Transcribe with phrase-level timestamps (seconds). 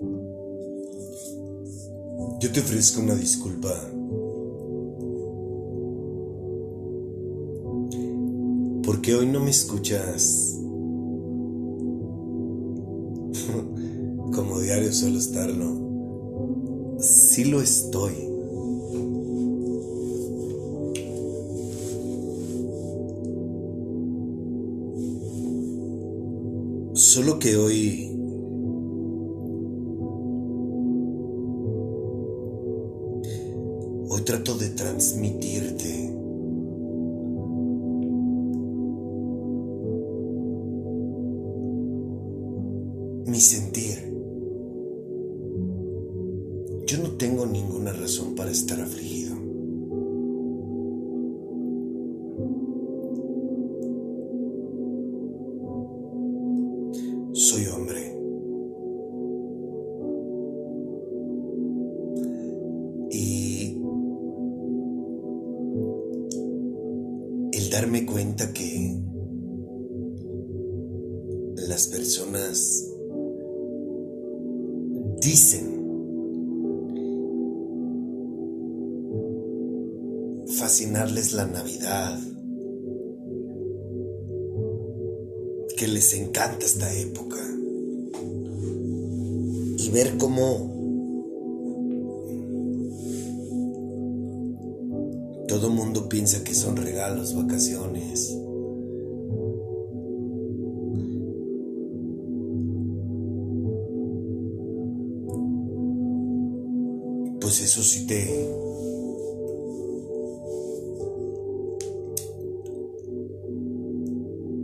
[0.00, 0.08] Yo
[2.50, 3.68] te ofrezco una disculpa.
[8.82, 10.56] Porque hoy no me escuchas
[14.34, 16.96] como diario suelo estarlo.
[16.98, 18.14] Sí lo estoy.
[26.94, 28.09] Solo que hoy
[34.24, 36.09] Trato de transmitirte
[107.50, 108.26] Pues eso sí te...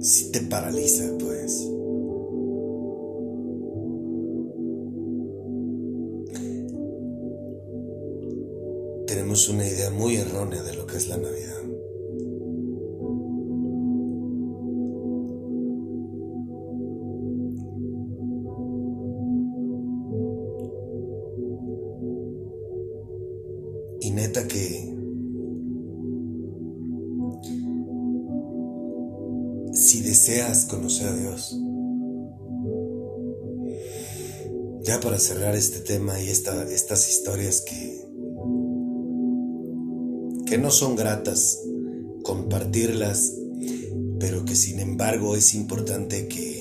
[0.01, 1.69] Sí te paraliza, pues.
[9.09, 11.76] Tenemos una idea muy errónea de lo que es la Navidad.
[35.19, 38.05] Cerrar este tema y esta, estas historias que,
[40.47, 41.61] que no son gratas
[42.23, 43.35] compartirlas,
[44.19, 46.57] pero que sin embargo es importante que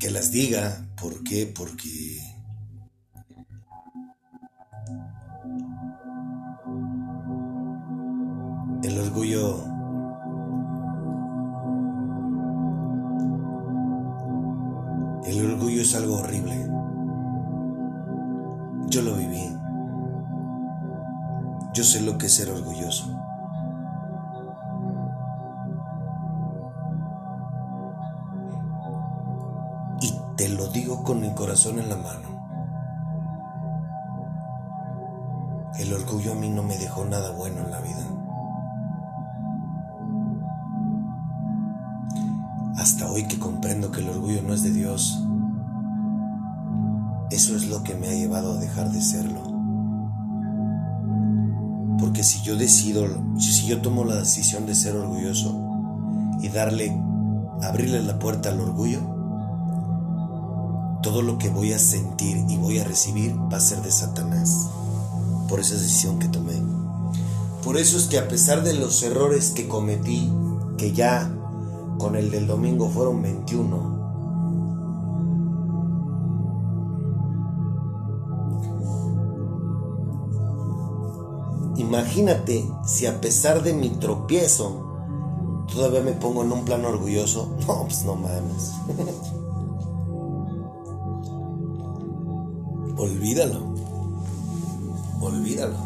[0.00, 0.88] que las diga.
[1.00, 1.46] ¿Por qué?
[1.46, 2.09] Porque
[31.50, 32.28] en la mano.
[35.80, 38.06] El orgullo a mí no me dejó nada bueno en la vida.
[42.76, 45.26] Hasta hoy que comprendo que el orgullo no es de Dios.
[47.30, 49.42] Eso es lo que me ha llevado a dejar de serlo.
[51.98, 53.08] Porque si yo decido,
[53.38, 55.60] si yo tomo la decisión de ser orgulloso
[56.40, 56.96] y darle,
[57.60, 59.19] abrirle la puerta al orgullo,
[61.02, 64.68] todo lo que voy a sentir y voy a recibir va a ser de Satanás.
[65.48, 66.60] Por esa decisión que tomé.
[67.64, 70.30] Por eso es que a pesar de los errores que cometí,
[70.78, 71.30] que ya
[71.98, 74.00] con el del domingo fueron 21,
[81.76, 84.86] Imagínate si a pesar de mi tropiezo
[85.72, 87.56] todavía me pongo en un plano orgulloso.
[87.66, 88.72] No, pues no mames.
[93.00, 93.74] Olvídalo.
[95.22, 95.76] Olvídalo.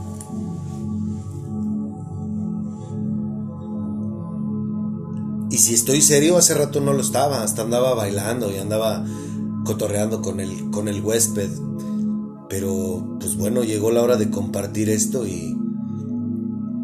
[5.49, 9.07] Y si estoy serio, hace rato no lo estaba, hasta andaba bailando y andaba
[9.65, 11.51] cotorreando con el, con el huésped.
[12.49, 15.57] Pero, pues bueno, llegó la hora de compartir esto y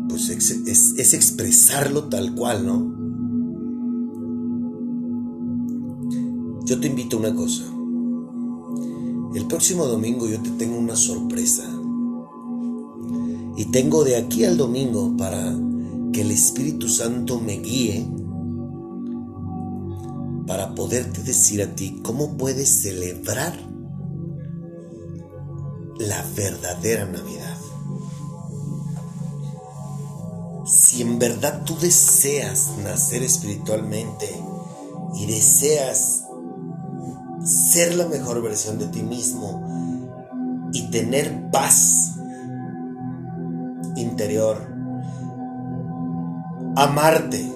[0.09, 3.00] pues es, es, es expresarlo tal cual, ¿no?
[6.67, 7.65] Yo te invito a una cosa.
[9.35, 11.65] El próximo domingo yo te tengo una sorpresa.
[13.56, 15.56] Y tengo de aquí al domingo para
[16.12, 18.09] que el Espíritu Santo me guíe
[20.47, 23.56] para poderte decir a ti cómo puedes celebrar
[25.99, 27.56] la verdadera Navidad.
[30.67, 34.29] Si en verdad tú deseas nacer espiritualmente
[35.15, 36.25] y deseas
[37.44, 42.16] ser la mejor versión de ti mismo y tener paz
[43.96, 44.58] interior,
[46.76, 47.52] amarte,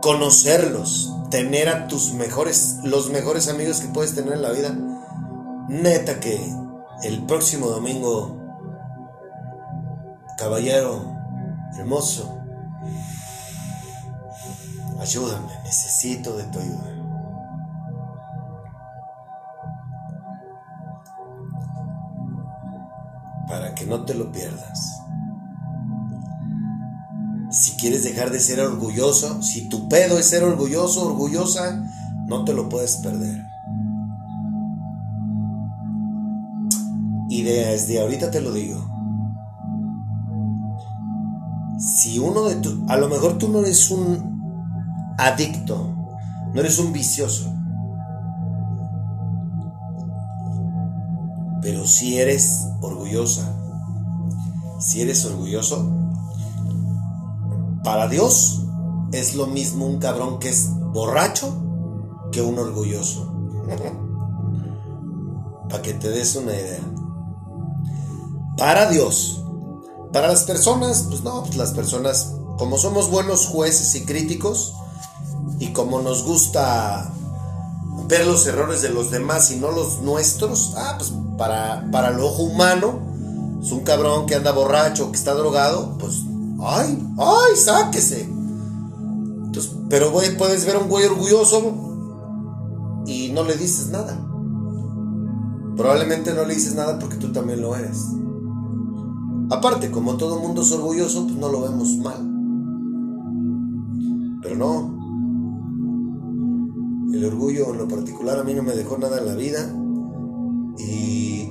[0.00, 4.76] conocerlos, tener a tus mejores, los mejores amigos que puedes tener en la vida.
[5.68, 6.38] Neta que
[7.02, 8.38] el próximo domingo,
[10.38, 11.14] caballero
[11.78, 12.38] hermoso,
[15.00, 16.93] ayúdame, necesito de tu ayuda.
[23.76, 25.00] Que no te lo pierdas.
[27.50, 31.84] Si quieres dejar de ser orgulloso, si tu pedo es ser orgulloso, orgullosa,
[32.26, 33.44] no te lo puedes perder.
[37.28, 38.90] Ideas de ahorita te lo digo.
[41.78, 45.94] Si uno de tu, a lo mejor tú no eres un adicto,
[46.52, 47.52] no eres un vicioso,
[51.60, 53.63] pero si eres orgullosa,
[54.84, 55.88] si eres orgulloso,
[57.82, 58.60] para Dios
[59.12, 61.56] es lo mismo un cabrón que es borracho
[62.32, 63.32] que un orgulloso.
[65.68, 66.80] Para que te des una idea.
[68.58, 69.42] Para Dios.
[70.12, 74.74] Para las personas, pues no, pues las personas, como somos buenos jueces y críticos,
[75.58, 77.10] y como nos gusta
[78.06, 82.20] ver los errores de los demás y no los nuestros, ah, pues para, para el
[82.20, 83.13] ojo humano,
[83.64, 86.22] es un cabrón que anda borracho, que está drogado, pues
[86.60, 86.98] ¡Ay!
[87.18, 87.56] ¡Ay!
[87.56, 88.28] ¡Sáquese!
[89.88, 91.74] Pero puedes ver a un güey orgulloso
[93.06, 94.18] y no le dices nada.
[95.76, 98.02] Probablemente no le dices nada porque tú también lo eres.
[99.50, 102.30] Aparte, como todo mundo es orgulloso, pues no lo vemos mal.
[104.42, 104.94] Pero no.
[107.12, 109.72] El orgullo en lo particular a mí no me dejó nada en la vida.
[110.78, 111.48] Y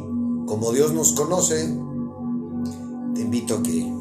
[0.48, 1.77] como Dios nos conoce,
[3.33, 3.91] invito a que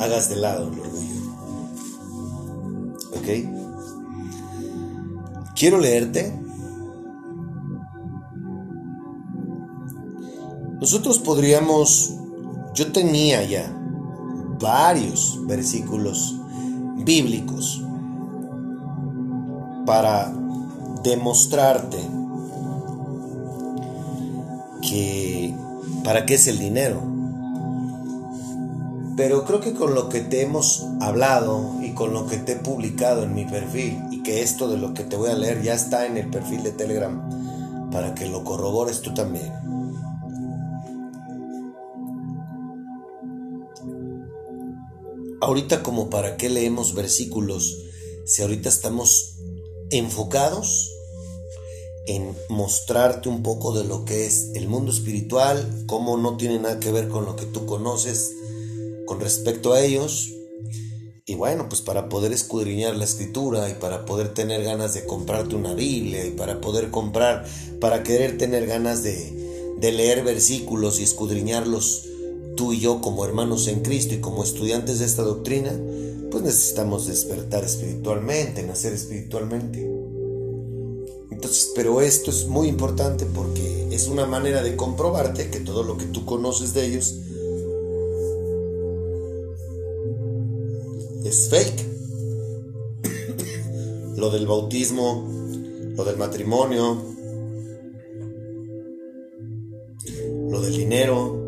[0.00, 1.14] hagas de lado el orgullo.
[3.12, 3.28] ¿Ok?
[5.54, 6.36] Quiero leerte.
[10.80, 12.16] Nosotros podríamos,
[12.74, 13.72] yo tenía ya
[14.60, 16.40] varios versículos
[17.04, 17.84] bíblicos
[19.86, 20.32] para
[21.04, 21.98] demostrarte
[24.80, 25.54] que
[26.02, 27.11] para qué es el dinero.
[29.16, 32.56] Pero creo que con lo que te hemos hablado y con lo que te he
[32.56, 35.74] publicado en mi perfil y que esto de lo que te voy a leer ya
[35.74, 39.52] está en el perfil de Telegram para que lo corrobores tú también.
[45.42, 47.78] Ahorita como para qué leemos versículos
[48.24, 49.36] si ahorita estamos
[49.90, 50.90] enfocados
[52.06, 56.80] en mostrarte un poco de lo que es el mundo espiritual, cómo no tiene nada
[56.80, 58.32] que ver con lo que tú conoces
[59.12, 60.32] con respecto a ellos.
[61.26, 65.54] Y bueno, pues para poder escudriñar la escritura y para poder tener ganas de comprarte
[65.54, 67.44] una Biblia y para poder comprar,
[67.78, 72.08] para querer tener ganas de, de leer versículos y escudriñarlos
[72.56, 75.78] tú y yo como hermanos en Cristo y como estudiantes de esta doctrina,
[76.30, 79.86] pues necesitamos despertar espiritualmente, nacer espiritualmente.
[81.30, 85.98] Entonces, pero esto es muy importante porque es una manera de comprobarte que todo lo
[85.98, 87.14] que tú conoces de ellos
[91.32, 91.86] es fake.
[94.16, 95.26] lo del bautismo,
[95.96, 97.02] lo del matrimonio,
[100.50, 101.38] lo del dinero.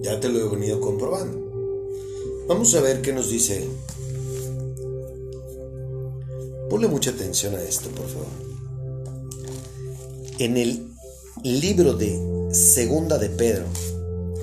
[0.00, 1.38] Ya te lo he venido comprobando.
[2.48, 3.68] Vamos a ver qué nos dice.
[6.70, 8.26] Ponle mucha atención a esto, por favor.
[10.38, 10.88] En el
[11.44, 13.66] libro de Segunda de Pedro,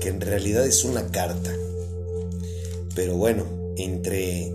[0.00, 1.54] que en realidad es una carta.
[2.94, 3.44] Pero bueno,
[3.76, 4.52] entre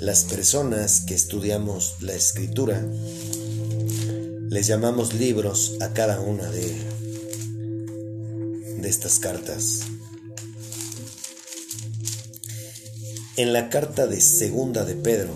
[0.00, 2.86] las personas que estudiamos la escritura,
[4.48, 6.74] les llamamos libros a cada una de,
[8.80, 9.80] de estas cartas.
[13.36, 15.32] En la carta de segunda de Pedro,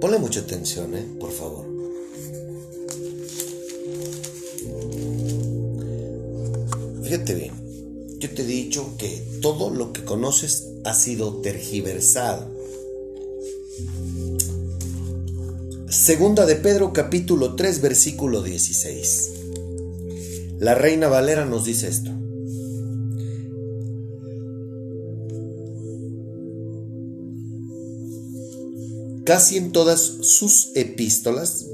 [0.00, 1.06] ponle mucha atención, ¿eh?
[1.18, 1.65] por favor.
[7.16, 8.18] Fíjate bien.
[8.18, 12.46] yo te he dicho que todo lo que conoces ha sido tergiversado.
[15.88, 19.30] Segunda de Pedro capítulo 3 versículo 16.
[20.58, 22.10] La reina Valera nos dice esto.
[29.24, 31.64] Casi en todas sus epístolas,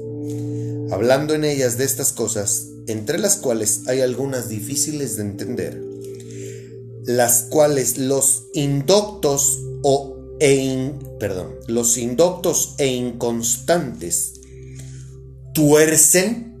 [0.89, 5.81] hablando en ellas de estas cosas, entre las cuales hay algunas difíciles de entender,
[7.05, 14.33] las cuales los indoctos o e perdón, los indoctos e inconstantes
[15.53, 16.53] tuercen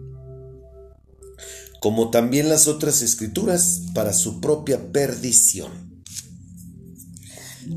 [1.81, 5.71] como también las otras escrituras para su propia perdición.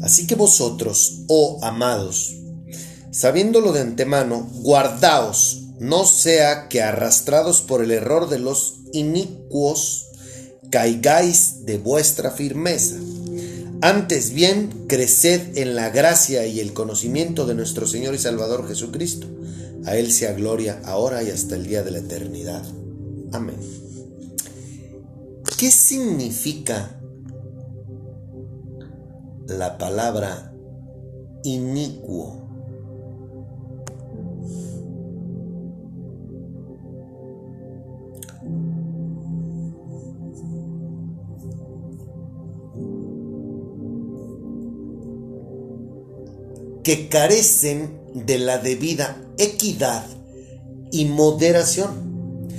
[0.00, 2.36] Así que vosotros, oh amados,
[3.10, 10.06] sabiéndolo de antemano, guardaos, no sea que arrastrados por el error de los inicuos,
[10.70, 12.96] caigáis de vuestra firmeza.
[13.82, 19.26] Antes bien, creced en la gracia y el conocimiento de nuestro Señor y Salvador Jesucristo.
[19.84, 22.64] A Él sea gloria ahora y hasta el día de la eternidad.
[23.32, 23.56] Amén.
[25.58, 27.00] ¿Qué significa
[29.46, 30.52] la palabra
[31.44, 32.45] inicuo?
[46.86, 50.06] Que carecen de la debida equidad
[50.92, 52.52] y moderación,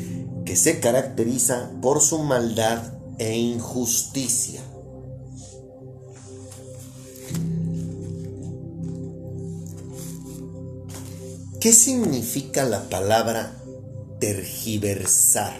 [0.45, 4.59] que se caracteriza por su maldad e injusticia.
[11.61, 13.55] ¿Qué significa la palabra
[14.19, 15.55] tergiversar?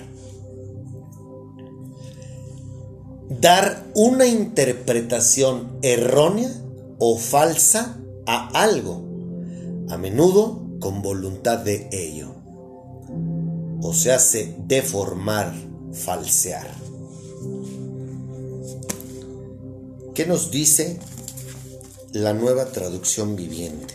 [3.29, 6.51] Dar una interpretación errónea
[6.99, 9.01] o falsa a algo,
[9.89, 12.35] a menudo con voluntad de ello.
[13.81, 15.55] O se hace deformar,
[15.93, 16.69] falsear.
[20.13, 20.99] ¿Qué nos dice
[22.11, 23.93] la nueva traducción viviente?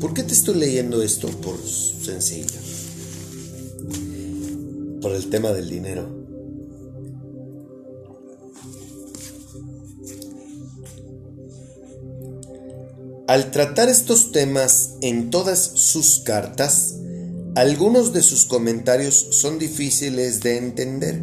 [0.00, 1.28] ¿Por qué te estoy leyendo esto?
[1.28, 2.58] Por sencillo.
[5.00, 6.23] Por el tema del dinero.
[13.26, 16.96] Al tratar estos temas en todas sus cartas,
[17.54, 21.22] algunos de sus comentarios son difíciles de entender,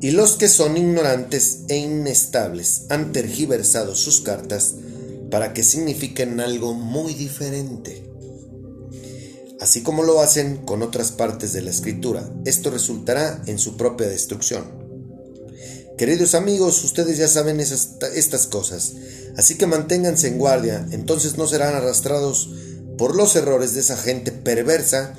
[0.00, 4.74] y los que son ignorantes e inestables han tergiversado sus cartas
[5.32, 8.08] para que signifiquen algo muy diferente.
[9.60, 14.06] Así como lo hacen con otras partes de la escritura, esto resultará en su propia
[14.06, 14.84] destrucción.
[15.98, 18.92] Queridos amigos, ustedes ya saben estas cosas,
[19.36, 22.50] así que manténganse en guardia, entonces no serán arrastrados
[22.98, 25.14] por los errores de esa gente perversa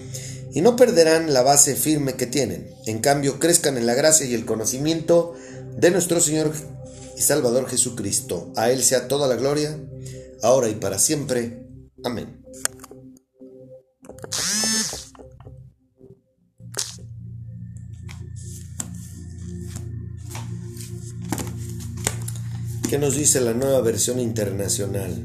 [0.54, 2.74] y no perderán la base firme que tienen.
[2.86, 5.34] En cambio, crezcan en la gracia y el conocimiento
[5.78, 6.54] de nuestro Señor
[7.18, 8.54] y Salvador Jesucristo.
[8.56, 9.78] A Él sea toda la gloria,
[10.42, 11.68] ahora y para siempre.
[12.04, 12.42] Amén.
[22.96, 25.22] ¿Qué nos dice la nueva versión internacional?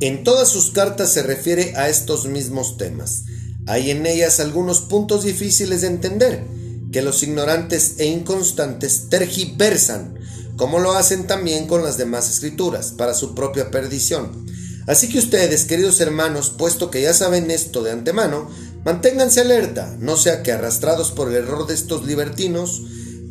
[0.00, 3.26] En todas sus cartas se refiere a estos mismos temas.
[3.68, 6.44] Hay en ellas algunos puntos difíciles de entender,
[6.90, 10.18] que los ignorantes e inconstantes tergiversan,
[10.56, 14.44] como lo hacen también con las demás escrituras, para su propia perdición.
[14.88, 18.50] Así que ustedes, queridos hermanos, puesto que ya saben esto de antemano,
[18.84, 22.82] Manténganse alerta, no sea que arrastrados por el error de estos libertinos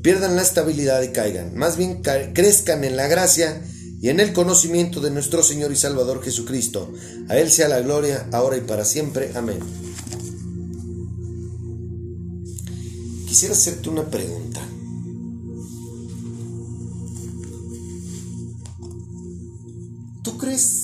[0.01, 1.55] pierdan la estabilidad y caigan.
[1.57, 3.61] Más bien crezcan en la gracia
[4.01, 6.91] y en el conocimiento de nuestro Señor y Salvador Jesucristo.
[7.27, 9.31] A Él sea la gloria, ahora y para siempre.
[9.35, 9.59] Amén.
[13.27, 14.61] Quisiera hacerte una pregunta.
[20.23, 20.80] ¿Tú crees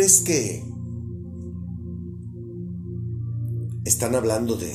[0.00, 0.64] crees que
[3.84, 4.72] están hablando de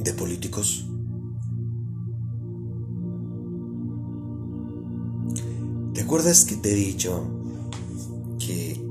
[0.00, 0.90] de políticos?
[5.94, 7.28] ¿Te acuerdas que te he dicho
[8.40, 8.84] que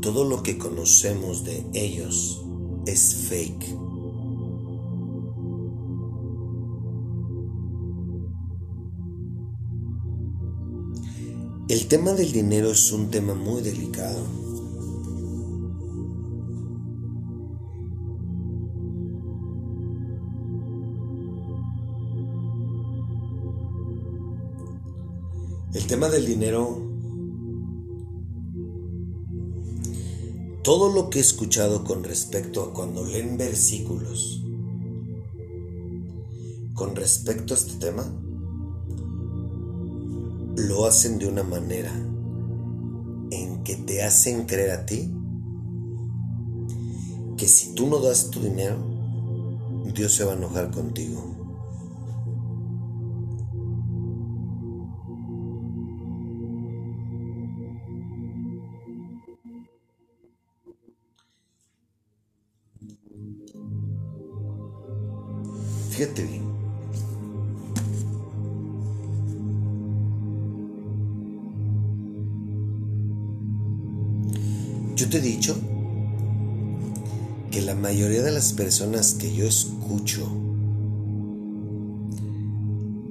[0.00, 2.44] todo lo que conocemos de ellos
[2.84, 3.89] es fake.
[11.70, 14.26] El tema del dinero es un tema muy delicado.
[25.72, 26.76] El tema del dinero,
[30.64, 34.42] todo lo que he escuchado con respecto a cuando leen versículos,
[36.74, 38.12] con respecto a este tema,
[40.56, 41.92] lo hacen de una manera
[43.30, 45.12] en que te hacen creer a ti
[47.36, 48.76] que si tú no das tu dinero,
[49.94, 51.40] Dios se va a enojar contigo.
[65.90, 66.49] Fíjate bien.
[75.10, 75.56] Te he dicho
[77.50, 80.24] que la mayoría de las personas que yo escucho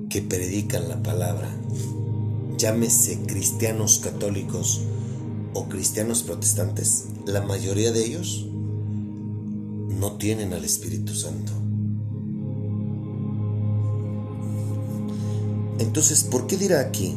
[0.10, 1.50] que predican la palabra,
[2.58, 4.82] llámese cristianos católicos
[5.53, 8.48] o cristianos protestantes, la mayoría de ellos
[9.89, 11.51] no tienen al Espíritu Santo.
[15.79, 17.15] Entonces, ¿por qué dirá aquí?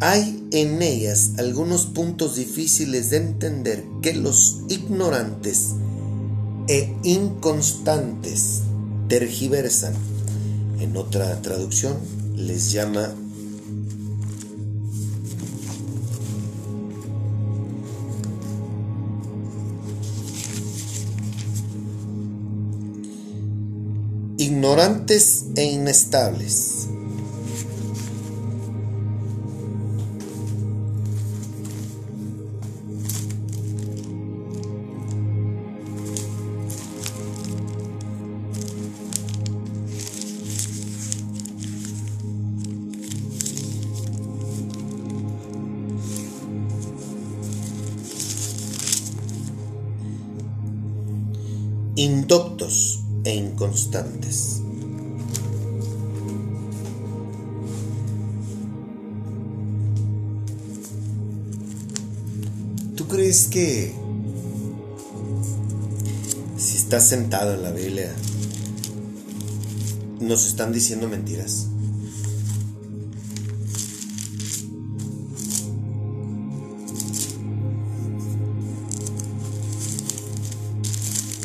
[0.00, 5.70] Hay en ellas algunos puntos difíciles de entender que los ignorantes
[6.68, 8.60] e inconstantes
[9.08, 9.94] tergiversan.
[10.78, 11.96] En otra traducción
[12.36, 13.12] les llama
[24.38, 26.73] ignorantes e inestables.
[63.14, 63.94] Crees que
[66.56, 68.12] si estás sentado en la Biblia
[70.18, 71.68] nos están diciendo mentiras?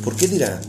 [0.03, 0.59] ¿Por qué dirá?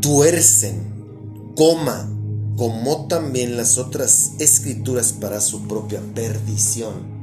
[0.00, 2.17] Tuercen, coma,
[2.58, 7.16] como también las otras escrituras para su propia perdición.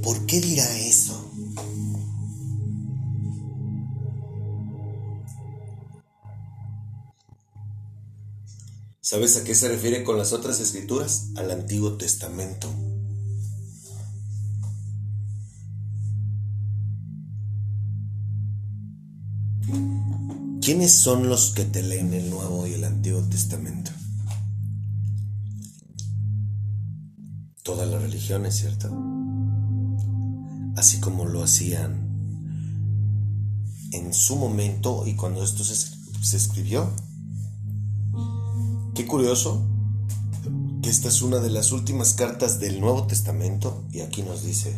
[0.00, 1.28] ¿Por qué dirá eso?
[9.00, 11.30] ¿Sabes a qué se refiere con las otras escrituras?
[11.34, 12.68] Al Antiguo Testamento.
[20.72, 23.90] ¿Quiénes son los que te leen el Nuevo y el Antiguo Testamento?
[27.62, 28.88] Todas las religiones, ¿cierto?
[30.74, 32.08] Así como lo hacían
[33.90, 35.74] en su momento y cuando esto se,
[36.22, 36.90] se escribió.
[38.94, 39.68] Qué curioso
[40.82, 44.74] que esta es una de las últimas cartas del Nuevo Testamento y aquí nos dice,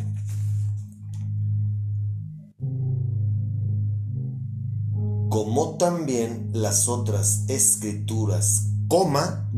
[5.35, 9.51] como también las otras escrituras, coma,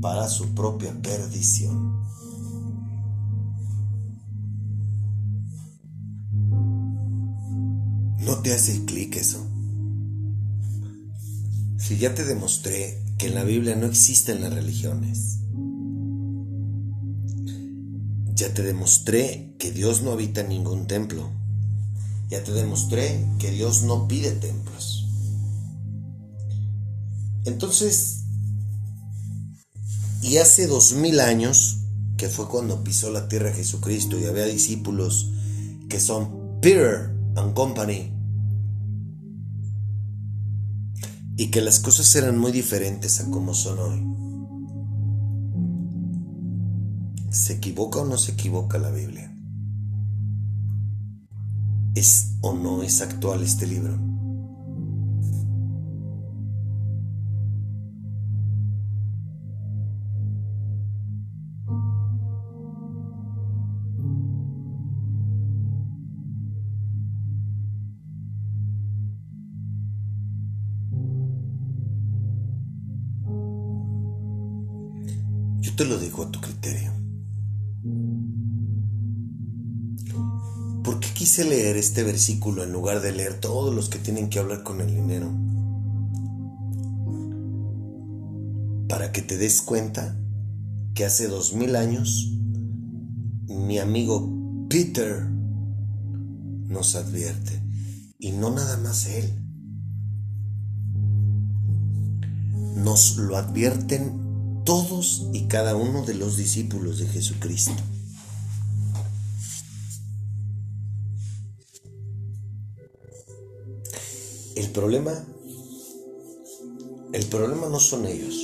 [0.00, 2.00] para su propia perdición.
[8.20, 9.46] ¿No te hace clic eso?
[11.76, 15.40] Si ya te demostré que en la Biblia no existen las religiones,
[18.34, 21.28] ya te demostré que Dios no habita en ningún templo,
[22.30, 24.99] ya te demostré que Dios no pide templos.
[27.44, 28.24] Entonces,
[30.22, 31.78] y hace dos mil años,
[32.16, 35.30] que fue cuando pisó la tierra Jesucristo y había discípulos
[35.88, 38.12] que son Peter and Company,
[41.36, 44.06] y que las cosas eran muy diferentes a como son hoy.
[47.30, 49.34] ¿Se equivoca o no se equivoca la Biblia?
[51.94, 54.09] ¿Es o no es actual este libro?
[75.80, 76.92] Te lo dejo a tu criterio.
[80.84, 84.40] ¿Por qué quise leer este versículo en lugar de leer todos los que tienen que
[84.40, 85.30] hablar con el dinero?
[88.90, 90.20] Para que te des cuenta
[90.92, 92.30] que hace dos mil años
[93.46, 97.58] mi amigo Peter nos advierte.
[98.18, 99.32] Y no nada más él.
[102.76, 104.29] Nos lo advierten
[104.64, 107.72] todos y cada uno de los discípulos de Jesucristo.
[114.56, 115.12] El problema,
[117.12, 118.34] el problema no son ellos.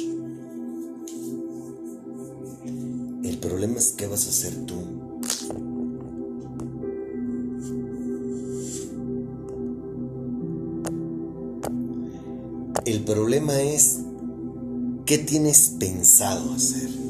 [3.24, 4.96] El problema es qué vas a hacer tú.
[12.84, 14.05] El problema es
[15.06, 17.05] ¿Qué tienes pensado hacer?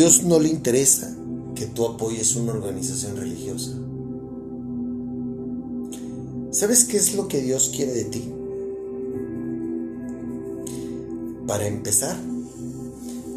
[0.00, 1.14] Dios no le interesa
[1.54, 3.72] que tú apoyes una organización religiosa.
[6.52, 8.32] ¿Sabes qué es lo que Dios quiere de ti?
[11.46, 12.16] Para empezar,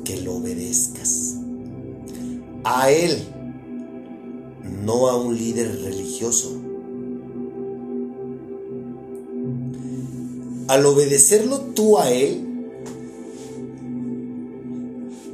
[0.05, 1.35] que lo obedezcas.
[2.63, 3.21] A Él,
[4.85, 6.61] no a un líder religioso.
[10.69, 12.52] Al obedecerlo tú a Él,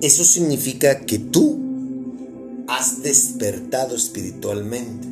[0.02, 5.08] eso significa que tú has despertado espiritualmente.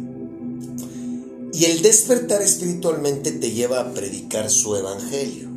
[1.53, 5.49] Y el despertar espiritualmente te lleva a predicar su evangelio.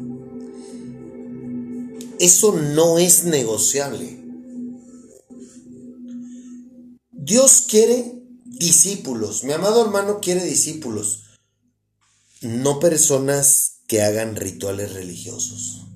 [2.19, 4.19] Eso no es negociable.
[7.13, 9.45] Dios quiere discípulos.
[9.45, 11.25] Mi amado hermano quiere discípulos.
[12.41, 15.90] No personas que hagan rituales religiosos.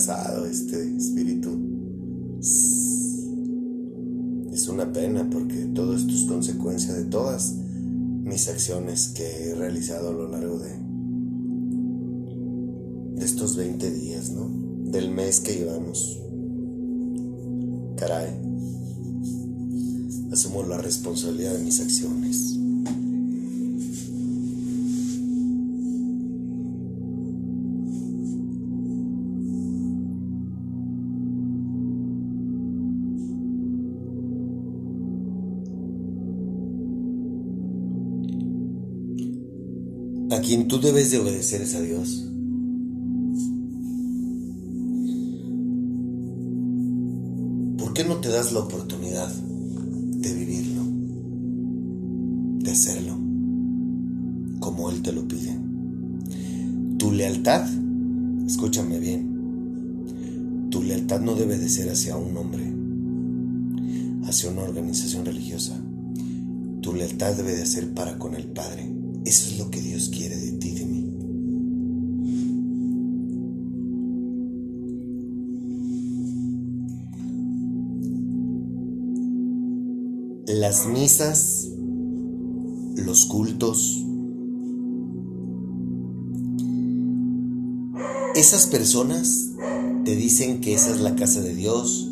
[0.00, 1.50] Este espíritu.
[4.50, 10.08] Es una pena porque todo esto es consecuencia de todas mis acciones que he realizado
[10.08, 10.70] a lo largo de,
[13.14, 14.50] de estos 20 días, ¿no?
[14.90, 16.18] Del mes que llevamos.
[17.98, 18.30] Caray.
[20.32, 22.49] Asumo la responsabilidad de mis acciones.
[40.50, 42.26] Quien tú debes de obedecer es a Dios.
[47.78, 50.82] ¿Por qué no te das la oportunidad de vivirlo?
[52.64, 53.16] De hacerlo
[54.58, 55.56] como Él te lo pide.
[56.98, 57.68] Tu lealtad,
[58.44, 62.74] escúchame bien, tu lealtad no debe de ser hacia un hombre,
[64.28, 65.80] hacia una organización religiosa.
[66.80, 68.99] Tu lealtad debe de ser para con el Padre.
[69.24, 71.06] Eso es lo que Dios quiere de ti, de mí.
[80.46, 81.68] Las misas,
[82.96, 84.04] los cultos,
[88.34, 89.50] esas personas
[90.04, 92.08] te dicen que esa es la casa de Dios.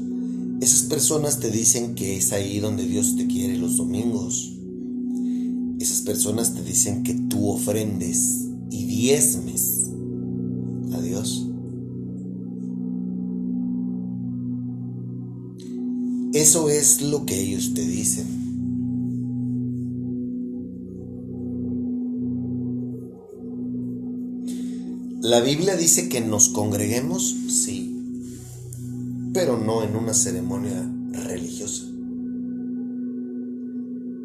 [0.61, 4.58] Esas personas te dicen que es ahí donde Dios te quiere los domingos
[6.09, 9.91] personas te dicen que tú ofrendes y diezmes
[10.95, 11.47] a Dios.
[16.33, 18.27] Eso es lo que ellos te dicen.
[25.21, 27.95] La Biblia dice que nos congreguemos, sí,
[29.35, 31.88] pero no en una ceremonia religiosa.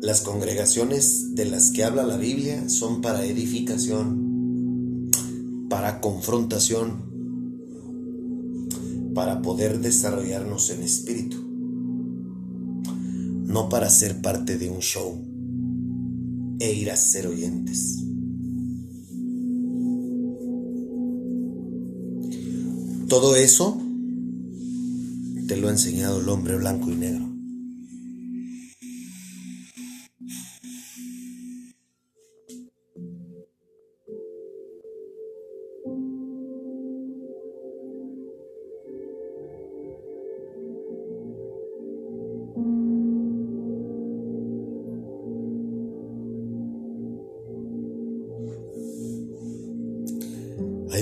[0.03, 5.09] Las congregaciones de las que habla la Biblia son para edificación,
[5.67, 7.11] para confrontación,
[9.15, 11.43] para poder desarrollarnos en espíritu
[13.53, 15.15] no para ser parte de un show
[16.59, 18.03] e ir a ser oyentes.
[23.07, 23.79] Todo eso
[25.47, 27.32] te lo ha enseñado el hombre blanco y negro.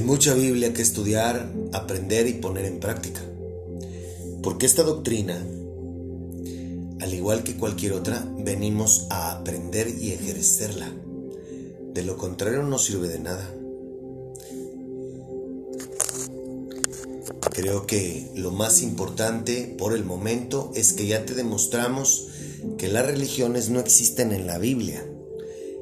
[0.02, 3.22] Mucha Biblia que estudiar, aprender y poner en práctica.
[4.44, 5.42] Porque esta doctrina,
[7.00, 10.92] al igual que cualquier otra, venimos a aprender y ejercerla.
[11.94, 13.54] De lo contrario no sirve de nada.
[17.54, 22.28] Creo que lo más importante por el momento es que ya te demostramos
[22.78, 25.06] que las religiones no existen en la Biblia,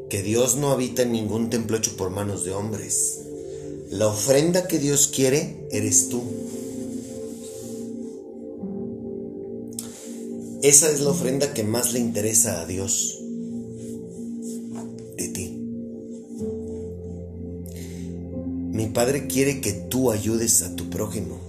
[0.09, 3.28] que Dios no habita en ningún templo hecho por manos de hombres,
[3.89, 6.21] la ofrenda que Dios quiere eres tú.
[10.61, 13.19] Esa es la ofrenda que más le interesa a Dios
[15.17, 15.55] de ti.
[18.71, 21.39] Mi Padre quiere que tú ayudes a tu prójimo,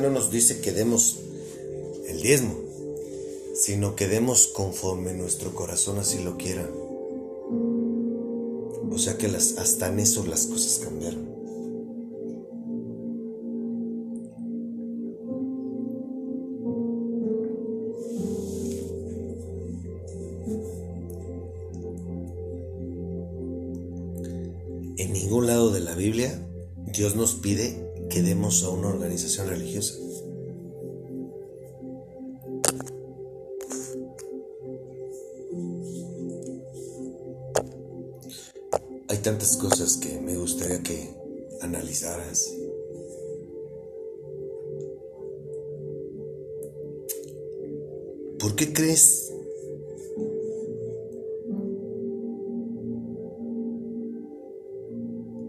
[0.00, 1.18] no nos dice que demos
[2.08, 2.54] el diezmo,
[3.54, 6.68] sino que demos conforme nuestro corazón así lo quiera.
[8.90, 11.40] O sea que las, hasta en eso las cosas cambiaron.
[26.00, 26.32] Biblia,
[26.76, 29.94] Dios nos pide que demos a una organización religiosa.
[39.08, 41.14] Hay tantas cosas que me gustaría que
[41.62, 42.52] analizaras.
[48.38, 49.32] ¿Por qué crees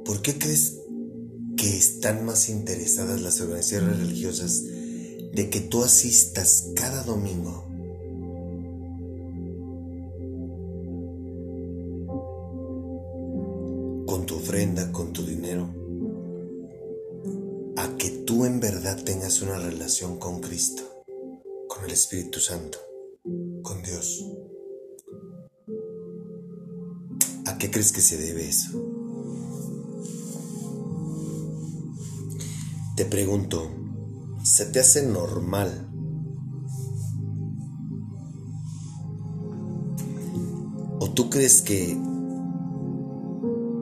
[0.05, 0.80] ¿Por qué crees
[1.61, 7.67] que están más interesadas las organizaciones religiosas de que tú asistas cada domingo?
[14.07, 15.69] Con tu ofrenda, con tu dinero,
[17.77, 20.81] a que tú en verdad tengas una relación con Cristo,
[21.67, 22.79] con el Espíritu Santo,
[23.61, 24.25] con Dios.
[27.45, 28.90] ¿A qué crees que se debe eso?
[33.01, 33.67] Te pregunto,
[34.43, 35.89] ¿se te hace normal
[40.99, 41.97] ¿O tú crees que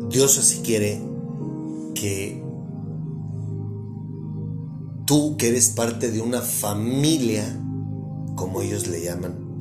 [0.10, 1.02] Dios así quiere
[1.96, 2.42] que
[5.06, 7.44] tú que eres parte de una familia,
[8.38, 9.58] como ellos le llaman,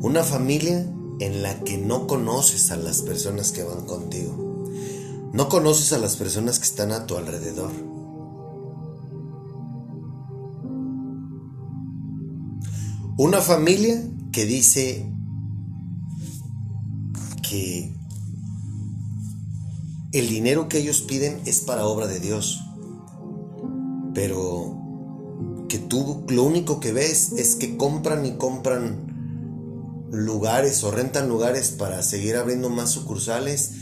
[0.00, 0.88] una familia
[1.18, 4.64] en la que no conoces a las personas que van contigo,
[5.32, 7.72] no conoces a las personas que están a tu alrededor?
[13.22, 15.08] Una familia que dice
[17.48, 17.94] que
[20.10, 22.58] el dinero que ellos piden es para obra de Dios,
[24.12, 24.76] pero
[25.68, 31.70] que tú lo único que ves es que compran y compran lugares o rentan lugares
[31.70, 33.74] para seguir abriendo más sucursales,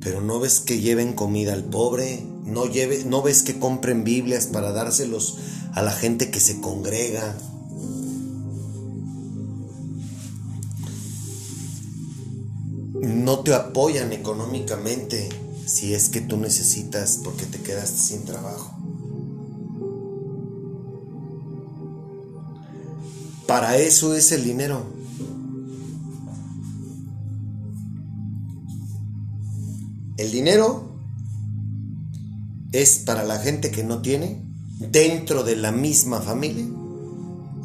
[0.00, 2.62] pero no ves que lleven comida al pobre, no,
[3.04, 5.36] no ves que compren Biblias para dárselos
[5.74, 7.36] a la gente que se congrega.
[13.26, 15.28] No te apoyan económicamente
[15.66, 18.70] si es que tú necesitas porque te quedaste sin trabajo.
[23.48, 24.86] Para eso es el dinero.
[30.18, 30.88] El dinero
[32.70, 34.40] es para la gente que no tiene
[34.78, 36.64] dentro de la misma familia.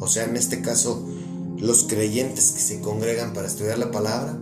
[0.00, 1.08] O sea, en este caso,
[1.56, 4.36] los creyentes que se congregan para estudiar la palabra.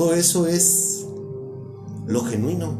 [0.00, 1.04] Todo eso es
[2.06, 2.78] lo genuino.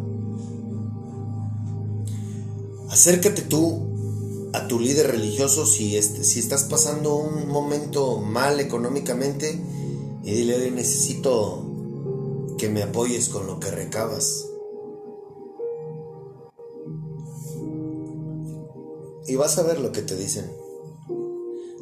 [2.89, 9.63] Acércate tú a tu líder religioso si, este, si estás pasando un momento mal económicamente
[10.25, 14.47] y dile, hoy necesito que me apoyes con lo que recabas.
[19.27, 20.51] Y vas a ver lo que te dicen.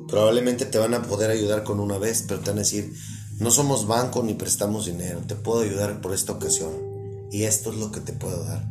[0.09, 2.92] Probablemente te van a poder ayudar con una vez, pero te van a decir,
[3.40, 6.72] no somos banco ni prestamos dinero, te puedo ayudar por esta ocasión.
[7.31, 8.68] Y esto es lo que te puedo dar.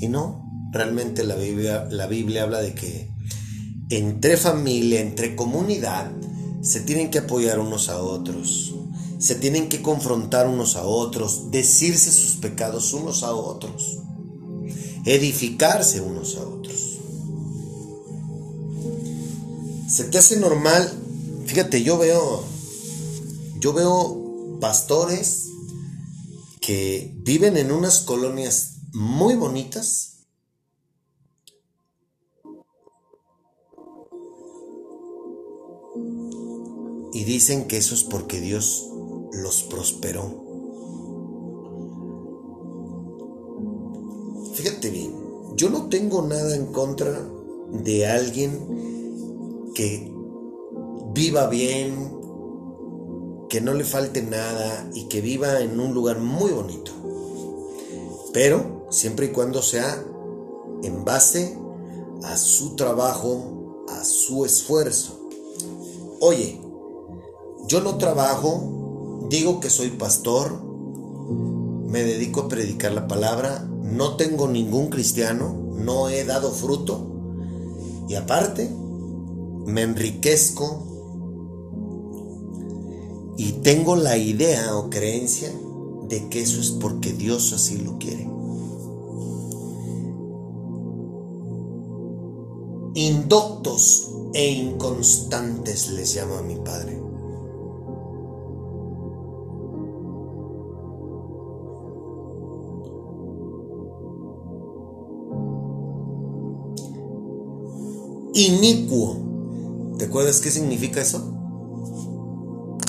[0.00, 3.10] Y no, realmente la Biblia, la Biblia habla de que
[3.88, 6.10] entre familia, entre comunidad,
[6.60, 8.74] se tienen que apoyar unos a otros,
[9.18, 14.00] se tienen que confrontar unos a otros, decirse sus pecados unos a otros,
[15.04, 16.98] edificarse unos a otros.
[19.88, 20.92] Se te hace normal,
[21.46, 22.55] fíjate, yo veo
[23.66, 25.48] yo veo pastores
[26.60, 30.18] que viven en unas colonias muy bonitas.
[37.12, 38.88] Y dicen que eso es porque Dios
[39.32, 40.44] los prosperó.
[44.54, 45.12] Fíjate bien,
[45.56, 47.28] yo no tengo nada en contra
[47.72, 50.08] de alguien que
[51.12, 52.15] viva bien,
[53.48, 56.92] que no le falte nada y que viva en un lugar muy bonito.
[58.32, 60.02] Pero siempre y cuando sea
[60.82, 61.58] en base
[62.24, 65.28] a su trabajo, a su esfuerzo.
[66.20, 66.60] Oye,
[67.68, 74.48] yo no trabajo, digo que soy pastor, me dedico a predicar la palabra, no tengo
[74.48, 77.12] ningún cristiano, no he dado fruto
[78.08, 78.70] y aparte
[79.66, 80.95] me enriquezco
[83.38, 85.52] y tengo la idea o creencia
[86.08, 88.28] de que eso es porque Dios así lo quiere.
[92.94, 97.02] Indoctos e inconstantes les llama a mi Padre.
[108.34, 109.16] Inicuo.
[109.98, 111.36] ¿Te acuerdas qué significa eso?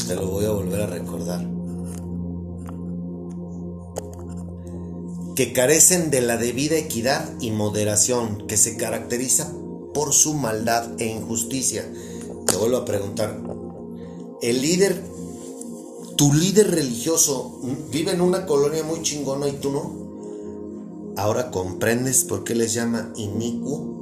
[0.07, 1.45] Te lo voy a volver a recordar.
[5.35, 9.51] Que carecen de la debida equidad y moderación, que se caracteriza
[9.93, 11.91] por su maldad e injusticia.
[12.45, 13.37] Te vuelvo a preguntar,
[14.41, 15.03] el líder,
[16.15, 17.59] tu líder religioso,
[17.91, 21.13] vive en una colonia muy chingona y tú no.
[21.17, 23.96] Ahora comprendes por qué les llama inicuo.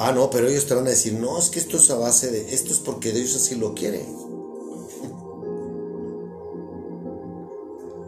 [0.00, 2.30] Ah, no, pero ellos te van a decir, no, es que esto es a base
[2.30, 4.06] de, esto es porque Dios así lo quiere.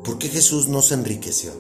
[0.05, 1.51] ¿Por qué Jesús no se enriqueció?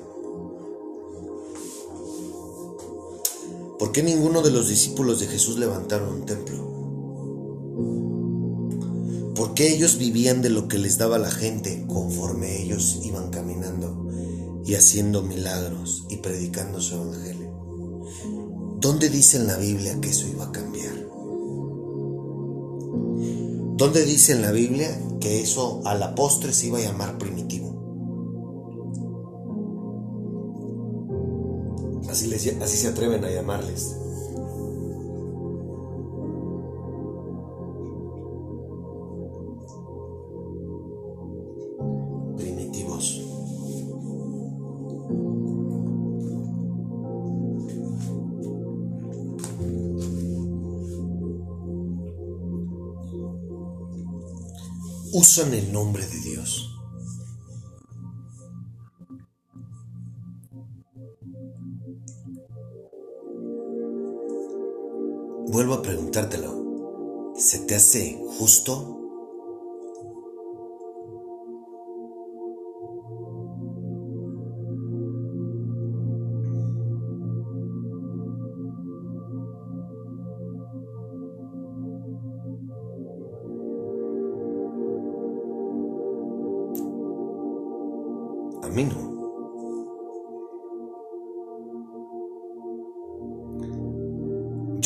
[3.81, 6.71] ¿Por qué ninguno de los discípulos de Jesús levantaron un templo?
[9.35, 14.07] ¿Por qué ellos vivían de lo que les daba la gente conforme ellos iban caminando
[14.65, 17.40] y haciendo milagros y predicando su evangelio?
[18.81, 20.95] ¿Dónde dice en la Biblia que eso iba a cambiar?
[23.77, 27.69] ¿Dónde dice en la Biblia que eso a la postre se iba a llamar primitivo?
[32.09, 33.97] Así, así se atreven a llamarles.
[55.21, 56.75] Usan el nombre de Dios.
[65.49, 67.35] Vuelvo a preguntártelo.
[67.37, 69.00] ¿Se te hace justo?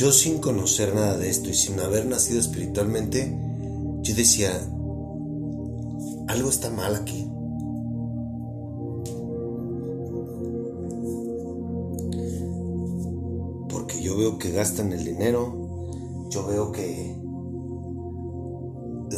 [0.05, 3.35] Yo sin conocer nada de esto y sin haber nacido espiritualmente,
[4.03, 4.51] yo decía,
[6.29, 7.27] algo está mal aquí.
[13.71, 17.17] Porque yo veo que gastan el dinero, yo veo que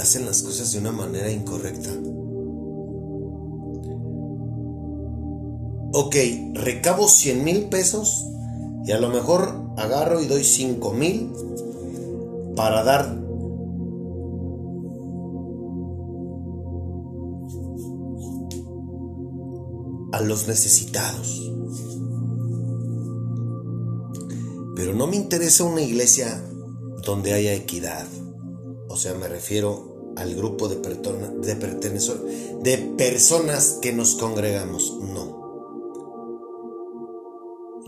[0.00, 1.90] hacen las cosas de una manera incorrecta.
[5.94, 6.14] Ok,
[6.54, 8.24] recabo 100 mil pesos
[8.84, 11.32] y a lo mejor agarro y doy 5 mil
[12.56, 13.26] para dar
[20.12, 21.52] a los necesitados.
[24.74, 26.42] Pero no me interesa una iglesia
[27.04, 28.06] donde haya equidad.
[28.88, 31.54] O sea, me refiero al grupo de, de,
[32.62, 34.98] de personas que nos congregamos.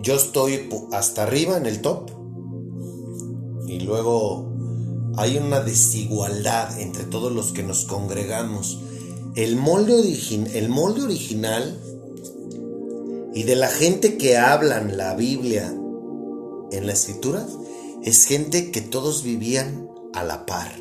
[0.08, 2.10] Yo estoy hasta arriba en el top
[3.66, 4.50] y luego
[5.18, 8.80] hay una desigualdad entre todos los que nos congregamos.
[9.36, 9.92] El molde,
[10.54, 11.78] el molde original
[13.34, 15.76] y de la gente que hablan la Biblia
[16.72, 17.46] en la escritura
[18.02, 20.72] es gente que todos vivían a la par.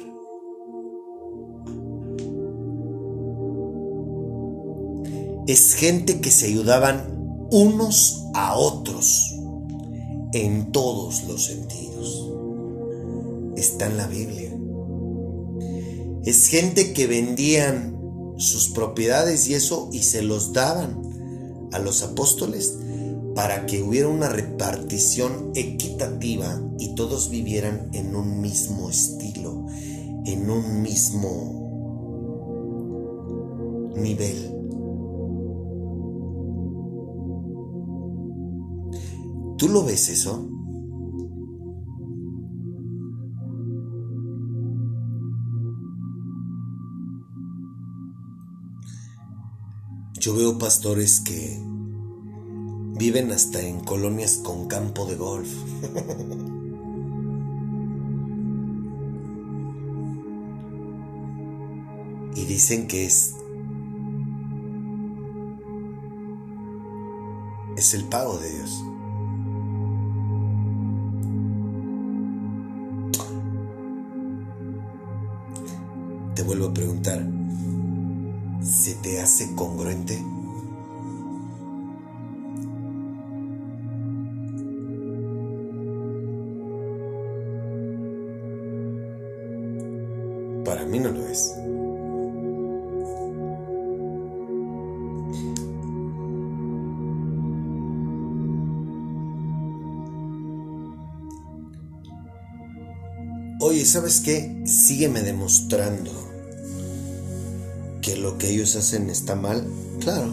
[5.47, 7.16] Es gente que se ayudaban
[7.51, 9.35] unos a otros
[10.33, 12.31] en todos los sentidos.
[13.55, 14.53] Está en la Biblia.
[16.25, 17.95] Es gente que vendían
[18.37, 21.01] sus propiedades y eso y se los daban
[21.71, 22.77] a los apóstoles
[23.33, 29.65] para que hubiera una repartición equitativa y todos vivieran en un mismo estilo,
[30.25, 31.67] en un mismo
[33.95, 34.56] nivel.
[39.57, 40.47] ¿Tú lo ves eso?
[50.19, 51.59] Yo veo pastores que
[52.99, 55.49] viven hasta en colonias con campo de golf.
[62.35, 63.33] y dicen que es
[67.75, 68.83] es el pago de Dios.
[76.47, 77.27] Vuelvo a preguntar,
[78.61, 80.17] ¿se te hace congruente?
[90.63, 91.53] Para mí no lo es.
[103.59, 104.63] Oye, ¿sabes qué?
[104.65, 106.26] Sígueme demostrando
[108.07, 109.67] que lo que ellos hacen está mal,
[109.99, 110.29] claro,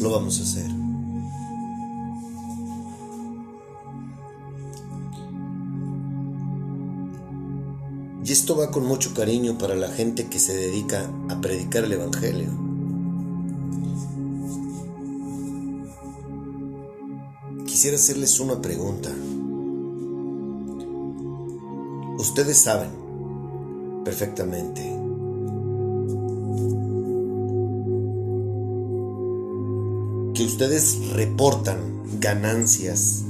[0.00, 0.64] lo vamos a hacer.
[8.24, 11.92] Y esto va con mucho cariño para la gente que se dedica a predicar el
[11.92, 12.48] Evangelio.
[17.66, 19.10] Quisiera hacerles una pregunta.
[22.18, 22.92] Ustedes saben
[24.06, 25.05] perfectamente
[30.36, 33.24] que ustedes reportan ganancias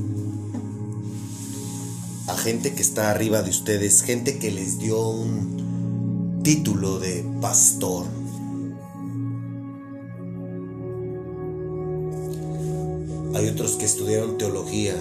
[2.26, 8.07] a gente que está arriba de ustedes, gente que les dio un título de pastor.
[13.36, 14.96] Hay otros que estudiaron teología.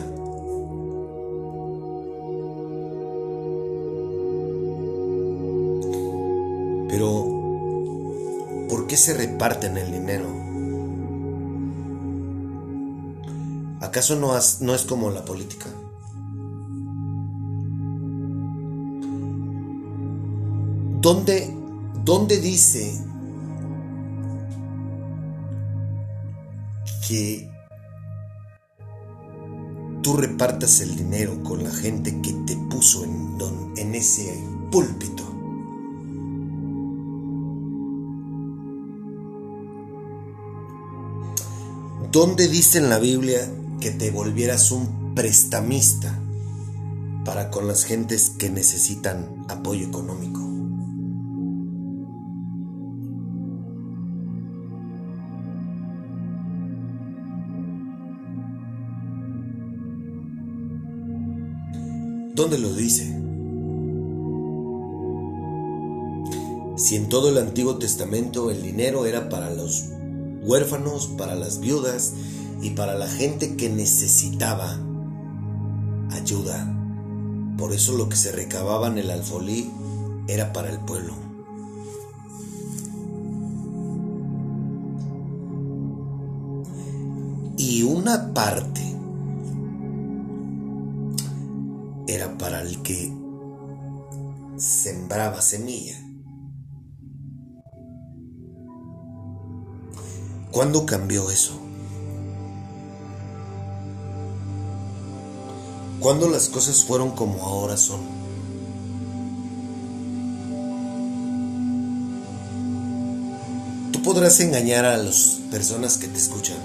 [6.88, 7.26] Pero,
[8.70, 10.35] ¿por qué se reparten el dinero?
[13.96, 15.68] ¿Acaso no, no es como la política?
[21.00, 21.56] ¿Dónde,
[22.04, 23.02] ¿Dónde dice
[27.08, 27.50] que
[30.04, 33.38] tú repartas el dinero con la gente que te puso en,
[33.78, 34.44] en ese
[34.74, 35.24] púlpito?
[42.12, 43.50] ¿Dónde dice en la Biblia
[43.86, 46.20] que te volvieras un prestamista
[47.24, 50.40] para con las gentes que necesitan apoyo económico?
[62.34, 63.04] ¿Dónde lo dice?
[66.76, 69.84] Si en todo el Antiguo Testamento el dinero era para los
[70.42, 72.14] huérfanos, para las viudas
[72.62, 74.80] y para la gente que necesitaba
[76.12, 76.72] ayuda.
[77.58, 79.72] Por eso lo que se recababa en el alfolí
[80.28, 81.14] era para el pueblo.
[87.58, 88.82] Y una parte
[92.08, 93.14] era para el que
[94.58, 95.96] sembraba semilla.
[100.52, 101.65] ¿Cuándo cambió eso?
[106.06, 108.00] ¿Cuándo las cosas fueron como ahora son?
[113.92, 116.58] Tú podrás engañar a las personas que te escuchan.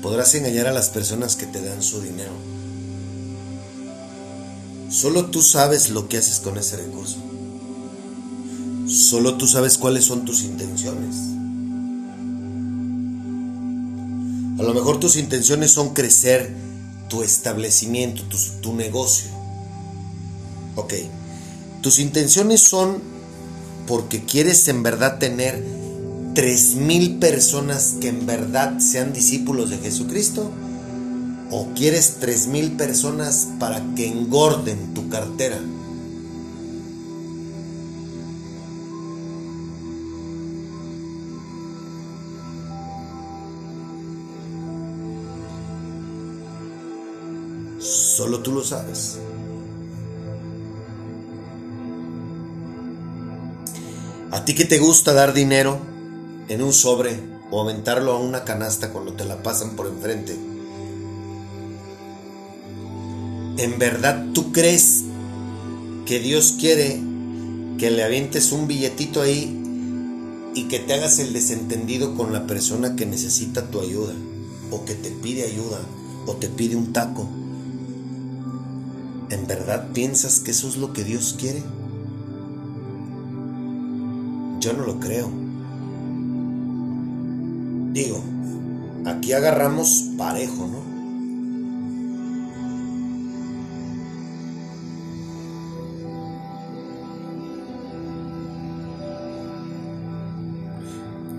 [0.00, 2.30] Podrás engañar a las personas que te dan su dinero.
[4.90, 7.16] Solo tú sabes lo que haces con ese recurso.
[8.86, 11.16] Solo tú sabes cuáles son tus intenciones.
[14.60, 16.69] A lo mejor tus intenciones son crecer
[17.10, 18.22] tu establecimiento,
[18.62, 19.28] tu, negocio.
[20.76, 20.94] Ok.
[21.82, 23.02] Tus intenciones son
[23.86, 25.62] porque quieres en verdad tener
[26.34, 30.50] tres mil personas que en verdad sean discípulos de Jesucristo.
[31.50, 35.60] O quieres tres mil personas para que engorden tu cartera.
[48.10, 49.18] Solo tú lo sabes.
[54.32, 55.78] ¿A ti que te gusta dar dinero
[56.48, 57.20] en un sobre
[57.52, 60.36] o aventarlo a una canasta cuando te la pasan por enfrente?
[63.58, 65.04] ¿En verdad tú crees
[66.04, 67.00] que Dios quiere
[67.78, 69.56] que le avientes un billetito ahí
[70.56, 74.14] y que te hagas el desentendido con la persona que necesita tu ayuda
[74.72, 75.78] o que te pide ayuda
[76.26, 77.39] o te pide un taco?
[79.30, 81.62] ¿En verdad piensas que eso es lo que Dios quiere?
[84.58, 85.30] Yo no lo creo.
[87.92, 88.20] Digo,
[89.06, 90.90] aquí agarramos parejo, ¿no?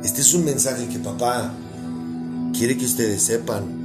[0.02, 1.54] Este es un mensaje que papá
[2.54, 3.81] quiere que ustedes sepan.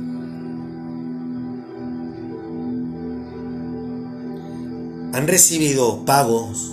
[5.17, 6.73] Han recibido pagos,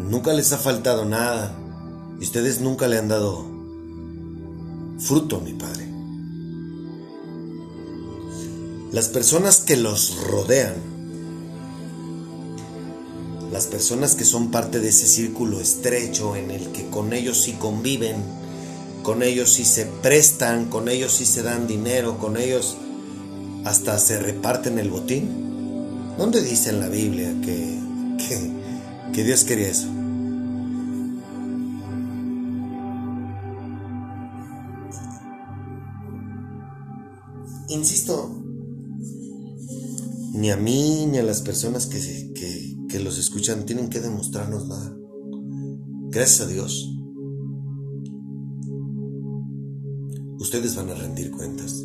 [0.00, 1.54] nunca les ha faltado nada
[2.18, 3.44] y ustedes nunca le han dado
[4.98, 5.86] fruto mi Padre.
[8.92, 10.72] Las personas que los rodean,
[13.52, 17.52] las personas que son parte de ese círculo estrecho en el que con ellos sí
[17.60, 18.16] conviven,
[19.02, 22.78] con ellos sí se prestan, con ellos sí se dan dinero, con ellos
[23.66, 25.47] hasta se reparten el botín.
[26.18, 27.78] ¿Dónde dice en la Biblia que,
[29.14, 29.86] que, Dios quería eso?
[37.68, 38.42] Insisto,
[40.34, 42.00] ni a mí ni a las personas que,
[42.34, 44.92] que, que los escuchan tienen que demostrarnos nada.
[46.10, 46.96] Gracias a Dios.
[50.40, 51.84] Ustedes van a rendir cuentas.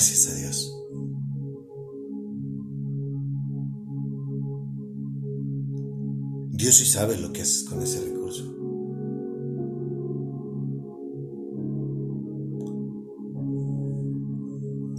[0.00, 0.74] Gracias a Dios.
[6.52, 8.44] Dios sí sabe lo que haces con ese recurso.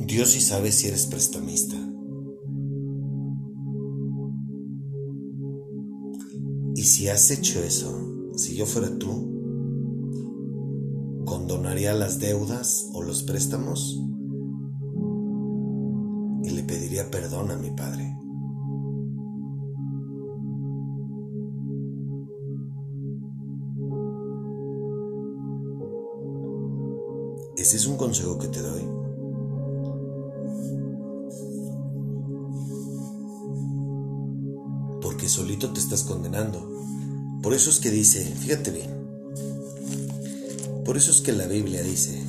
[0.06, 1.78] Dios sí sabe si eres prestamista.
[6.76, 9.10] Y si has hecho eso, si yo fuera tú,
[11.26, 14.11] condonaría las deudas o los préstamos
[28.02, 28.82] consejo que te doy.
[35.04, 36.68] Porque solito te estás condenando.
[37.44, 38.90] Por eso es que dice, fíjate bien,
[40.84, 42.20] por eso es que la Biblia dice,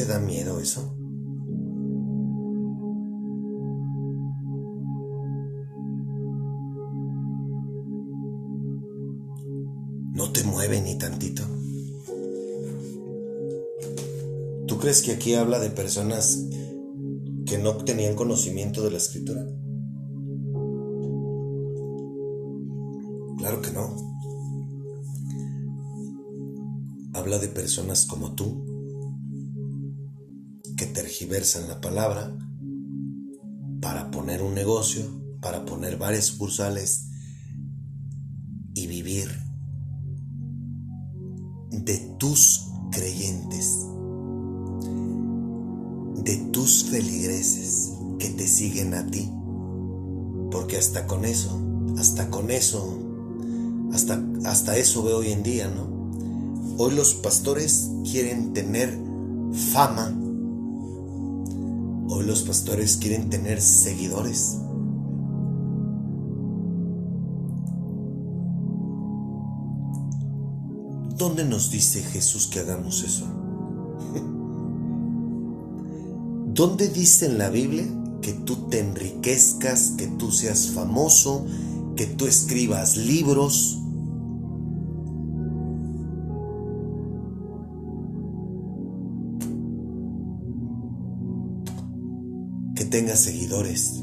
[0.00, 0.96] te da miedo eso?
[10.14, 11.42] ¿No te mueve ni tantito?
[14.66, 16.46] ¿Tú crees que aquí habla de personas
[17.44, 19.44] que no tenían conocimiento de la escritura?
[23.36, 23.96] Claro que no.
[27.12, 28.69] Habla de personas como tú
[31.30, 32.36] tergiversan la palabra
[33.80, 35.04] para poner un negocio,
[35.40, 37.06] para poner varias sucursales
[38.74, 39.28] y vivir
[41.70, 43.86] de tus creyentes,
[46.24, 49.30] de tus feligreses que te siguen a ti.
[50.50, 51.62] Porque hasta con eso,
[51.96, 53.06] hasta con eso
[53.92, 55.88] hasta, hasta eso veo hoy en día, ¿no?
[56.76, 58.98] Hoy los pastores quieren tener
[59.72, 60.19] fama.
[62.30, 64.56] Los pastores quieren tener seguidores.
[71.18, 73.24] ¿Dónde nos dice Jesús que hagamos eso?
[76.54, 77.88] ¿Dónde dice en la Biblia
[78.22, 81.44] que tú te enriquezcas, que tú seas famoso,
[81.96, 83.79] que tú escribas libros?
[93.20, 94.02] Seguidores.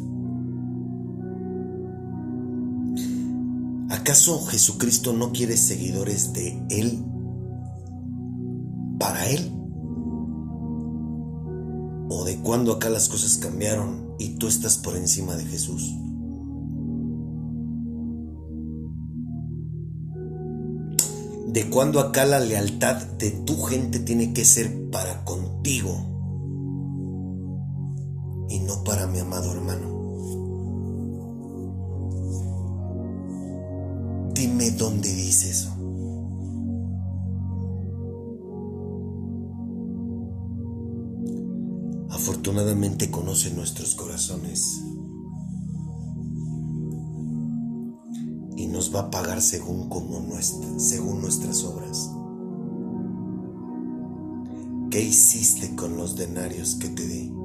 [3.89, 7.03] ¿Acaso Jesucristo no quiere seguidores de Él
[8.99, 9.51] para Él?
[12.09, 15.93] ¿O de cuándo acá las cosas cambiaron y tú estás por encima de Jesús?
[21.47, 26.16] ¿De cuándo acá la lealtad de tu gente tiene que ser para contigo?
[28.67, 29.97] No para mi amado hermano.
[34.33, 35.73] Dime dónde dice eso.
[42.09, 44.83] Afortunadamente conoce nuestros corazones
[48.57, 50.19] y nos va a pagar según como
[50.77, 52.09] según nuestras obras.
[54.91, 57.36] ¿Qué hiciste con los denarios que te di?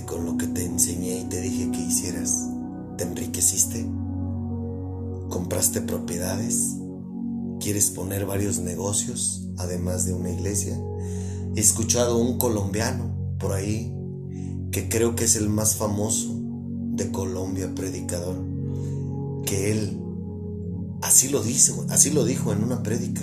[0.00, 2.48] Con lo que te enseñé y te dije que hicieras?
[2.96, 3.86] ¿Te enriqueciste?
[5.28, 6.76] ¿Compraste propiedades?
[7.60, 10.78] ¿Quieres poner varios negocios además de una iglesia?
[11.54, 13.94] He escuchado un colombiano por ahí
[14.70, 16.34] que creo que es el más famoso
[16.94, 18.36] de Colombia predicador,
[19.44, 20.00] que él
[21.02, 23.22] así lo dice, así lo dijo en una prédica.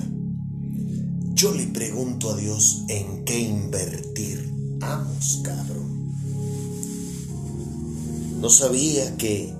[1.33, 4.53] Yo le pregunto a Dios en qué invertir.
[4.77, 5.88] Vamos, cabrón.
[8.39, 9.53] No sabía que,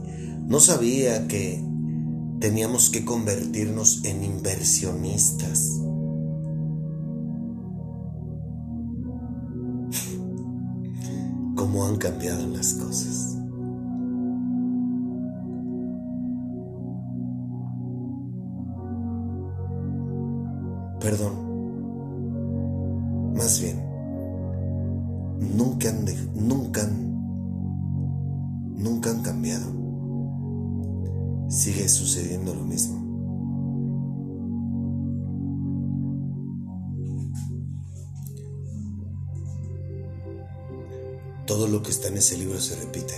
[0.48, 1.62] no sabía que
[2.40, 5.82] teníamos que convertirnos en inversionistas.
[11.58, 13.36] Cómo han cambiado las cosas.
[21.02, 21.50] Perdón.
[23.36, 23.82] Más bien,
[25.58, 26.06] nunca han,
[26.36, 27.19] nunca han
[28.80, 29.72] nunca han cambiado.
[31.50, 33.08] Sigue sucediendo lo mismo.
[41.46, 43.14] Todo lo que está en ese libro se repite.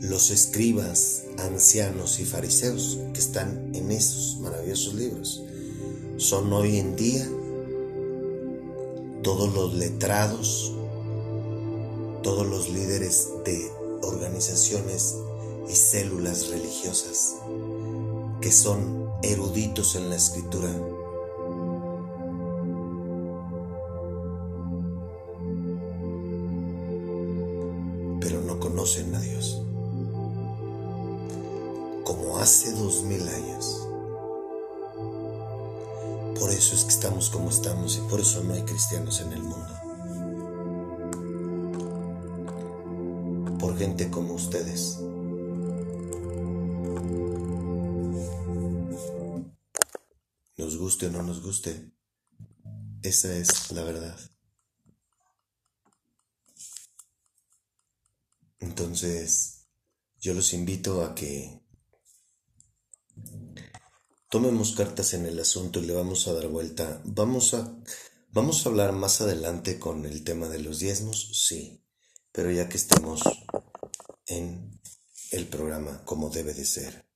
[0.00, 5.42] Los escribas, ancianos y fariseos que están en esos maravillosos libros
[6.16, 7.26] son hoy en día
[9.22, 10.72] todos los letrados,
[12.26, 13.70] todos los líderes de
[14.02, 15.14] organizaciones
[15.68, 17.36] y células religiosas
[18.40, 20.68] que son eruditos en la escritura.
[28.20, 29.62] Pero no conocen a Dios.
[32.02, 33.86] Como hace dos mil años.
[36.40, 39.44] Por eso es que estamos como estamos y por eso no hay cristianos en el
[39.44, 39.85] mundo.
[43.78, 44.98] Gente como ustedes.
[50.56, 51.92] Nos guste o no nos guste,
[53.02, 54.18] esa es la verdad.
[58.60, 59.68] Entonces,
[60.20, 61.60] yo los invito a que
[64.30, 67.02] tomemos cartas en el asunto y le vamos a dar vuelta.
[67.04, 67.78] Vamos a,
[68.32, 71.85] vamos a hablar más adelante con el tema de los diezmos, sí,
[72.36, 73.22] pero ya que estemos
[74.26, 74.78] en
[75.30, 77.06] el programa como debe de ser.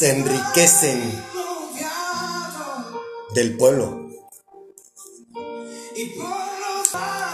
[0.00, 1.22] Se enriquecen
[3.34, 4.08] del pueblo.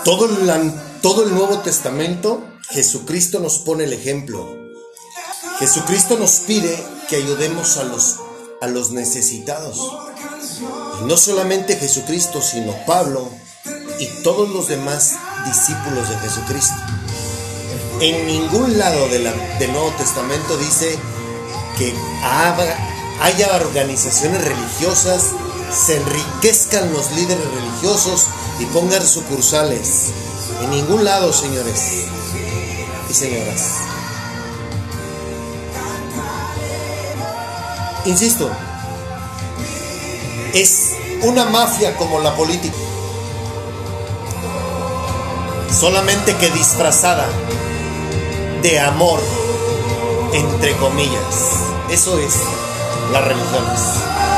[0.02, 0.24] Todo
[1.22, 4.52] el, Nuevo Testamento, Jesucristo nos pone el ejemplo.
[5.60, 6.76] Jesucristo nos pide
[7.08, 8.16] que ayudemos a los,
[8.60, 9.78] a los necesitados.
[11.02, 13.30] Y no solamente Jesucristo, sino Pablo
[14.00, 15.12] y todos los demás
[15.46, 16.74] discípulos de Jesucristo.
[18.00, 20.98] En ningún lado de la- del Nuevo Testamento dice
[21.76, 21.94] que
[23.20, 25.32] haya organizaciones religiosas,
[25.72, 28.26] se enriquezcan los líderes religiosos
[28.58, 30.12] y pongan sucursales.
[30.62, 32.04] En ningún lado, señores
[33.10, 33.62] y señoras.
[38.06, 38.50] Insisto,
[40.54, 42.76] es una mafia como la política,
[45.78, 47.26] solamente que disfrazada
[48.62, 49.20] de amor,
[50.32, 51.64] entre comillas.
[51.90, 52.42] Eso es
[53.12, 54.35] las religiones.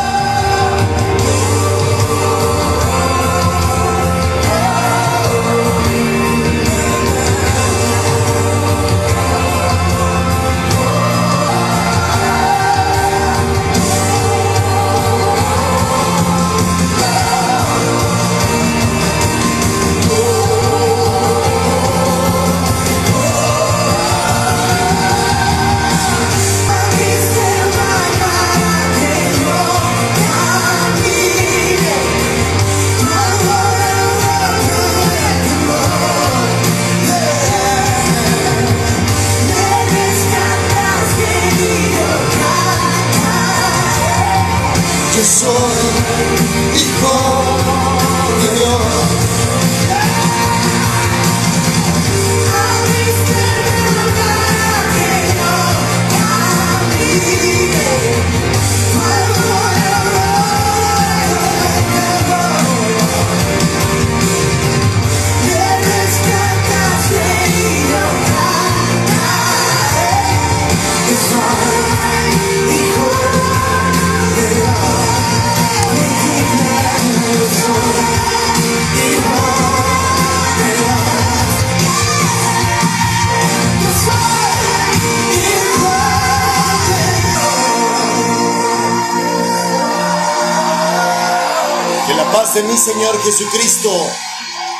[93.31, 93.91] Jesucristo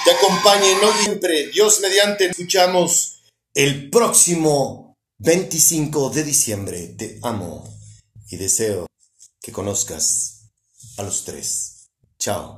[0.07, 1.49] te acompañe, no siempre.
[1.49, 3.21] Dios mediante, escuchamos
[3.53, 6.95] el próximo 25 de diciembre.
[6.97, 7.69] Te amo
[8.31, 8.87] y deseo
[9.43, 10.49] que conozcas
[10.97, 11.91] a los tres.
[12.19, 12.58] Chao.